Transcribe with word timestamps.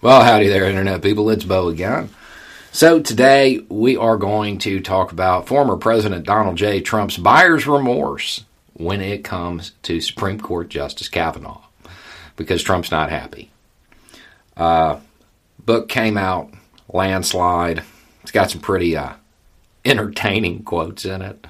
Well, 0.00 0.22
howdy 0.22 0.46
there, 0.46 0.64
Internet 0.64 1.02
people. 1.02 1.28
It's 1.28 1.42
Bo 1.42 1.66
again. 1.66 2.10
So, 2.70 3.00
today 3.00 3.58
we 3.68 3.96
are 3.96 4.16
going 4.16 4.58
to 4.58 4.78
talk 4.78 5.10
about 5.10 5.48
former 5.48 5.76
President 5.76 6.24
Donald 6.24 6.54
J. 6.54 6.80
Trump's 6.80 7.16
buyer's 7.16 7.66
remorse 7.66 8.44
when 8.74 9.00
it 9.00 9.24
comes 9.24 9.72
to 9.82 10.00
Supreme 10.00 10.38
Court 10.38 10.68
Justice 10.68 11.08
Kavanaugh, 11.08 11.62
because 12.36 12.62
Trump's 12.62 12.92
not 12.92 13.10
happy. 13.10 13.50
Uh, 14.56 15.00
book 15.66 15.88
came 15.88 16.16
out, 16.16 16.52
landslide. 16.86 17.82
It's 18.22 18.30
got 18.30 18.52
some 18.52 18.60
pretty 18.60 18.96
uh, 18.96 19.14
entertaining 19.84 20.62
quotes 20.62 21.04
in 21.06 21.22
it. 21.22 21.44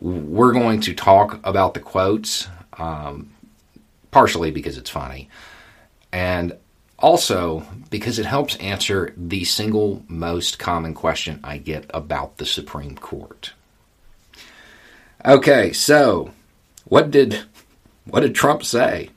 We're 0.00 0.52
going 0.52 0.80
to 0.82 0.94
talk 0.94 1.40
about 1.42 1.74
the 1.74 1.80
quotes, 1.80 2.46
um, 2.74 3.32
partially 4.12 4.52
because 4.52 4.78
it's 4.78 4.90
funny, 4.90 5.28
and 6.12 6.56
also, 6.98 7.64
because 7.90 8.18
it 8.18 8.26
helps 8.26 8.56
answer 8.56 9.14
the 9.16 9.44
single 9.44 10.02
most 10.08 10.58
common 10.58 10.94
question 10.94 11.40
I 11.44 11.58
get 11.58 11.88
about 11.94 12.38
the 12.38 12.46
Supreme 12.46 12.96
Court. 12.96 13.52
Okay, 15.24 15.72
so 15.72 16.32
what 16.84 17.10
did 17.10 17.44
what 18.04 18.20
did 18.20 18.34
Trump 18.34 18.64
say? 18.64 19.10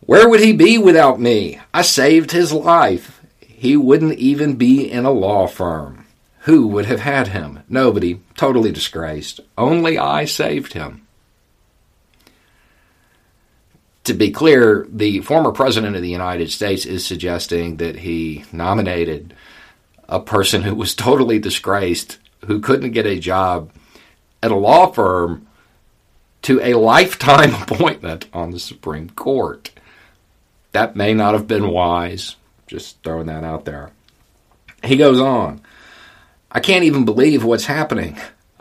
Where 0.00 0.28
would 0.28 0.40
he 0.40 0.52
be 0.52 0.78
without 0.78 1.18
me? 1.18 1.60
I 1.74 1.82
saved 1.82 2.30
his 2.30 2.52
life. 2.52 3.20
He 3.40 3.76
wouldn't 3.76 4.18
even 4.18 4.54
be 4.54 4.90
in 4.90 5.04
a 5.04 5.10
law 5.10 5.48
firm. 5.48 6.06
Who 6.40 6.68
would 6.68 6.86
have 6.86 7.00
had 7.00 7.28
him? 7.28 7.60
Nobody. 7.68 8.20
Totally 8.36 8.70
disgraced. 8.70 9.40
Only 9.58 9.98
I 9.98 10.26
saved 10.26 10.74
him 10.74 11.05
to 14.06 14.14
be 14.14 14.30
clear, 14.30 14.86
the 14.88 15.20
former 15.20 15.52
president 15.52 15.96
of 15.96 16.02
the 16.02 16.08
United 16.08 16.50
States 16.50 16.86
is 16.86 17.04
suggesting 17.04 17.76
that 17.78 17.96
he 17.96 18.44
nominated 18.52 19.34
a 20.08 20.20
person 20.20 20.62
who 20.62 20.74
was 20.74 20.94
totally 20.94 21.38
disgraced, 21.38 22.18
who 22.46 22.60
couldn't 22.60 22.92
get 22.92 23.06
a 23.06 23.18
job 23.18 23.70
at 24.42 24.50
a 24.50 24.56
law 24.56 24.90
firm, 24.90 25.46
to 26.42 26.60
a 26.60 26.74
lifetime 26.74 27.54
appointment 27.62 28.28
on 28.32 28.52
the 28.52 28.60
Supreme 28.60 29.10
Court. 29.10 29.70
That 30.72 30.94
may 30.94 31.12
not 31.12 31.34
have 31.34 31.46
been 31.46 31.68
wise. 31.68 32.36
Just 32.66 33.02
throwing 33.02 33.26
that 33.26 33.44
out 33.44 33.64
there. 33.64 33.90
He 34.84 34.96
goes 34.96 35.20
on. 35.20 35.60
I 36.50 36.60
can't 36.60 36.84
even 36.84 37.04
believe 37.04 37.44
what's 37.44 37.66
happening. 37.66 38.18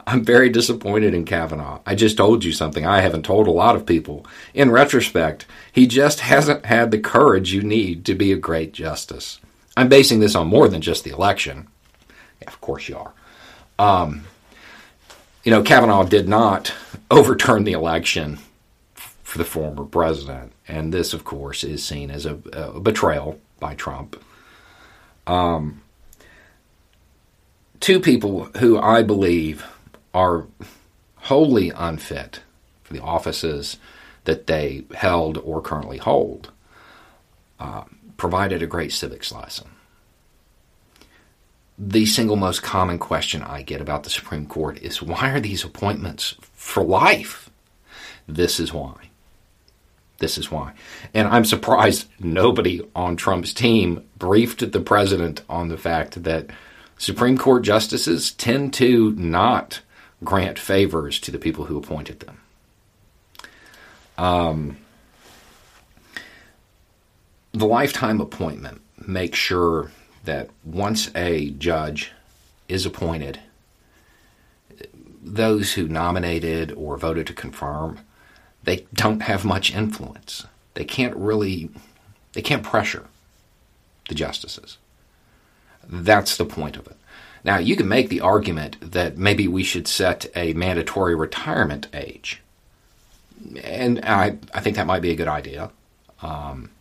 I'm 0.07 0.23
very 0.23 0.49
disappointed 0.49 1.13
in 1.13 1.25
Kavanaugh. 1.25 1.79
I 1.85 1.95
just 1.95 2.17
told 2.17 2.43
you 2.43 2.51
something 2.51 2.85
I 2.85 3.01
haven't 3.01 3.23
told 3.23 3.47
a 3.47 3.51
lot 3.51 3.75
of 3.75 3.85
people. 3.85 4.25
In 4.53 4.69
retrospect, 4.69 5.45
he 5.71 5.87
just 5.87 6.19
hasn't 6.19 6.65
had 6.65 6.91
the 6.91 6.99
courage 6.99 7.53
you 7.53 7.63
need 7.63 8.05
to 8.05 8.13
be 8.13 8.31
a 8.31 8.37
great 8.37 8.71
justice. 8.71 9.39
I'm 9.75 9.89
basing 9.89 10.19
this 10.19 10.35
on 10.35 10.47
more 10.47 10.67
than 10.67 10.81
just 10.81 11.03
the 11.03 11.09
election. 11.09 11.67
Yeah, 12.41 12.47
of 12.47 12.61
course 12.61 12.87
you 12.87 12.97
are. 12.97 13.13
Um, 13.79 14.25
you 15.43 15.51
know, 15.51 15.63
Kavanaugh 15.63 16.03
did 16.03 16.27
not 16.27 16.73
overturn 17.11 17.63
the 17.63 17.73
election 17.73 18.39
for 19.23 19.39
the 19.39 19.45
former 19.45 19.85
president. 19.85 20.53
And 20.67 20.93
this, 20.93 21.13
of 21.13 21.23
course, 21.23 21.63
is 21.63 21.83
seen 21.83 22.11
as 22.11 22.25
a, 22.25 22.37
a 22.53 22.79
betrayal 22.79 23.39
by 23.59 23.73
Trump. 23.75 24.21
Um, 25.25 25.81
two 27.79 27.99
people 27.99 28.45
who 28.57 28.79
I 28.79 29.01
believe 29.01 29.65
are 30.15 30.47
wholly 31.17 31.71
unfit 31.75 32.39
for 32.83 32.93
the 32.93 33.01
offices 33.01 33.77
that 34.23 34.47
they 34.47 34.85
held 34.95 35.37
or 35.39 35.61
currently 35.61 35.97
hold, 35.97 36.51
uh, 37.59 37.83
provided 38.15 38.63
a 38.63 38.67
great 38.67 38.93
civics 38.93 39.33
lesson. 39.33 39.67
The 41.77 42.05
single 42.05 42.37
most 42.37 42.63
common 42.63 42.97
question 42.97 43.43
I 43.43 43.61
get 43.61 43.81
about 43.81 44.03
the 44.03 44.09
Supreme 44.09 44.45
Court 44.45 44.81
is 44.81 45.01
why 45.01 45.31
are 45.31 45.41
these 45.41 45.65
appointments 45.65 46.35
for 46.53 46.81
life? 46.81 47.49
This 48.25 48.57
is 48.57 48.71
why. 48.71 49.09
This 50.19 50.37
is 50.37 50.49
why. 50.49 50.71
And 51.13 51.27
I'm 51.27 51.43
surprised 51.43 52.07
nobody 52.21 52.81
on 52.95 53.17
Trump's 53.17 53.53
team 53.53 54.05
briefed 54.17 54.71
the 54.71 54.79
president 54.79 55.41
on 55.49 55.67
the 55.67 55.77
fact 55.77 56.23
that 56.23 56.51
Supreme 56.97 57.37
Court 57.37 57.63
justices 57.63 58.31
tend 58.31 58.73
to 58.75 59.11
not 59.17 59.81
grant 60.23 60.57
favors 60.57 61.19
to 61.19 61.31
the 61.31 61.37
people 61.37 61.65
who 61.65 61.77
appointed 61.77 62.21
them. 62.21 62.39
Um, 64.17 64.77
the 67.51 67.65
lifetime 67.65 68.21
appointment 68.21 68.81
makes 69.07 69.37
sure 69.37 69.91
that 70.23 70.49
once 70.63 71.11
a 71.15 71.51
judge 71.51 72.11
is 72.67 72.85
appointed, 72.85 73.39
those 75.23 75.73
who 75.73 75.87
nominated 75.87 76.71
or 76.73 76.97
voted 76.97 77.27
to 77.27 77.33
confirm, 77.33 77.99
they 78.63 78.85
don't 78.93 79.21
have 79.21 79.45
much 79.45 79.73
influence. 79.73 80.45
They 80.73 80.85
can't 80.85 81.15
really, 81.15 81.69
they 82.33 82.41
can't 82.41 82.63
pressure 82.63 83.07
the 84.09 84.15
justices. 84.15 84.77
That's 85.87 86.37
the 86.37 86.45
point 86.45 86.77
of 86.77 86.87
it. 86.87 86.97
Now, 87.45 87.59
you 87.59 87.75
can 87.75 87.87
make 87.87 88.09
the 88.09 88.21
argument 88.21 88.77
that 88.81 89.19
maybe 89.19 89.47
we 89.47 89.63
should 89.63 89.87
set 89.87 90.25
a 90.35 90.53
mandatory 90.53 91.13
retirement 91.13 91.87
age. 91.93 92.41
And 93.63 94.03
I, 94.03 94.37
I 94.51 94.61
think 94.61 94.75
that 94.77 94.87
might 94.87 95.03
be 95.03 95.11
a 95.11 95.15
good 95.15 95.27
idea. 95.27 95.69
Um, 96.23 96.71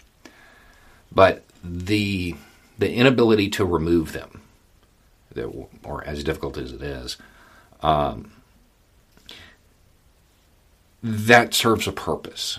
but 1.13 1.43
the, 1.63 2.35
the 2.79 2.91
inability 2.91 3.51
to 3.51 3.67
remove 3.67 4.15
them, 4.15 4.41
or 5.83 6.03
as 6.07 6.25
difficult 6.25 6.57
as 6.57 6.73
it 6.73 6.81
is, 6.81 7.19
um, 7.83 8.33
that 11.03 11.53
serves 11.53 11.87
a 11.87 11.93
purpose. 11.93 12.59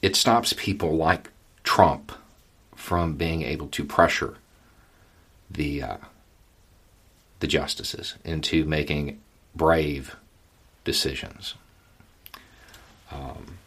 It 0.00 0.16
stops 0.16 0.54
people 0.54 0.96
like 0.96 1.28
Trump 1.64 2.12
from 2.74 3.16
being 3.16 3.42
able 3.42 3.66
to 3.68 3.84
pressure 3.84 4.38
the 5.50 5.82
uh, 5.82 5.96
the 7.40 7.46
justices 7.46 8.14
into 8.24 8.64
making 8.64 9.20
brave 9.54 10.16
decisions. 10.84 11.54
Um, 13.10 13.58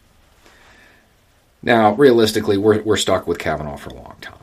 now, 1.62 1.94
realistically, 1.94 2.58
we're, 2.58 2.82
we're 2.82 2.98
stuck 2.98 3.28
with 3.28 3.40
Kavanaugh 3.40 3.78
for 3.78 3.90
a 3.90 3.96
long 3.96 4.18
time. 4.22 4.36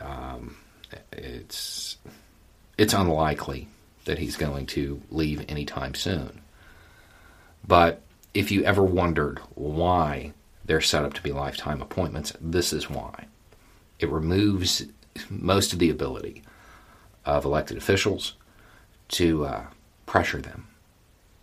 Um, 0.00 0.56
it's 1.12 1.96
it's 2.78 2.92
unlikely 2.92 3.68
that 4.04 4.18
he's 4.18 4.36
going 4.36 4.66
to 4.66 5.00
leave 5.10 5.44
anytime 5.48 5.94
soon. 5.94 6.40
But 7.66 8.02
if 8.34 8.50
you 8.50 8.62
ever 8.64 8.82
wondered 8.82 9.40
why 9.54 10.32
they're 10.64 10.80
set 10.80 11.04
up 11.04 11.14
to 11.14 11.22
be 11.22 11.32
lifetime 11.32 11.80
appointments, 11.80 12.32
this 12.40 12.72
is 12.72 12.90
why. 12.90 13.26
It 13.98 14.10
removes 14.10 14.84
most 15.30 15.72
of 15.72 15.78
the 15.78 15.90
ability 15.90 16.42
of 17.26 17.44
elected 17.44 17.76
officials 17.76 18.34
to 19.08 19.44
uh, 19.44 19.64
pressure 20.06 20.40
them. 20.40 20.68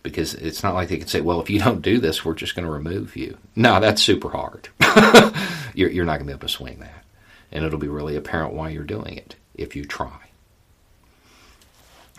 Because 0.02 0.34
it's 0.34 0.62
not 0.62 0.74
like 0.74 0.88
they 0.88 0.98
can 0.98 1.06
say, 1.06 1.20
well, 1.20 1.40
if 1.40 1.48
you 1.48 1.58
don't 1.58 1.80
do 1.80 1.98
this, 1.98 2.24
we're 2.24 2.34
just 2.34 2.54
going 2.54 2.66
to 2.66 2.72
remove 2.72 3.16
you. 3.16 3.38
No, 3.54 3.80
that's 3.80 4.02
super 4.02 4.28
hard. 4.28 4.68
you're, 5.74 5.90
you're 5.90 6.04
not 6.04 6.18
going 6.18 6.26
to 6.26 6.32
be 6.32 6.32
able 6.32 6.40
to 6.40 6.48
swing 6.48 6.80
that. 6.80 7.04
And 7.52 7.64
it'll 7.64 7.78
be 7.78 7.88
really 7.88 8.16
apparent 8.16 8.52
why 8.52 8.70
you're 8.70 8.84
doing 8.84 9.16
it 9.16 9.36
if 9.54 9.76
you 9.76 9.84
try. 9.84 10.18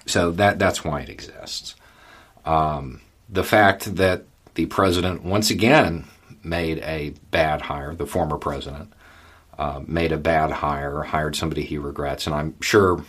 So 0.06 0.32
that 0.32 0.60
that's 0.60 0.84
why 0.84 1.02
it 1.02 1.10
exists. 1.10 1.76
Um, 2.46 3.02
the 3.28 3.44
fact 3.44 3.96
that 3.96 4.24
the 4.54 4.68
president 4.68 5.24
once 5.24 5.50
again 5.50 6.06
made 6.44 6.80
a 6.80 7.14
bad 7.32 7.62
hire, 7.62 7.96
the 7.96 8.06
former 8.06 8.38
president 8.38 8.94
uh, 9.58 9.82
made 9.86 10.12
a 10.12 10.18
bad 10.18 10.52
hire, 10.52 11.02
hired 11.02 11.36
somebody 11.36 11.64
he 11.64 11.78
regrets, 11.78 12.28
and 12.28 12.36
I'm 12.36 12.60
sure 12.62 13.04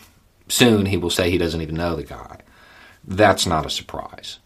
soon 0.47 0.85
he 0.85 0.97
will 0.97 1.09
say 1.09 1.29
he 1.29 1.37
doesn't 1.37 1.61
even 1.61 1.75
know 1.75 1.95
the 1.95 2.03
guy. 2.03 2.39
That's 3.03 3.45
not 3.45 3.65
a 3.65 3.69
surprise. 3.69 4.39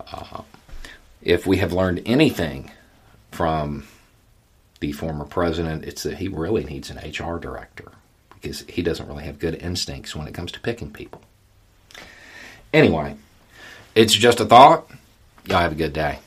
Uh, 0.00 0.42
if 1.22 1.46
we 1.46 1.58
have 1.58 1.72
learned 1.72 2.02
anything 2.06 2.70
from 3.30 3.84
the 4.80 4.92
former 4.92 5.24
president. 5.24 5.84
It's 5.84 6.02
that 6.04 6.18
he 6.18 6.28
really 6.28 6.64
needs 6.64 6.90
an 6.90 6.98
HR 6.98 7.38
director 7.38 7.92
because 8.34 8.62
he 8.62 8.82
doesn't 8.82 9.06
really 9.06 9.24
have 9.24 9.38
good 9.38 9.56
instincts 9.56 10.14
when 10.14 10.28
it 10.28 10.34
comes 10.34 10.52
to 10.52 10.60
picking 10.60 10.90
people. 10.90 11.22
Anyway, 12.72 13.16
it's 13.94 14.12
just 14.12 14.40
a 14.40 14.44
thought. 14.44 14.88
Y'all 15.46 15.58
have 15.58 15.72
a 15.72 15.76
good 15.76 15.92
day. 15.92 16.18